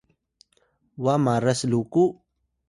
wa 1.03 1.15
maras 1.25 1.59
ruku? 1.71 2.03